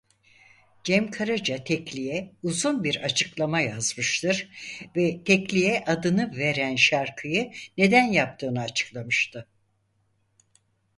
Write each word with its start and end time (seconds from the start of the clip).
Cem 0.83 1.11
Karaca 1.11 1.63
tekliye 1.63 2.31
uzun 2.43 2.83
bir 2.83 2.95
açıklama 3.03 3.61
yazmıştır 3.61 4.49
ve 4.95 5.23
tekliye 5.23 5.83
adını 5.85 6.37
veren 6.37 6.75
şarkıyı 6.75 7.51
neden 7.77 8.03
yaptığını 8.05 8.61
açıklamıştı. 8.61 9.47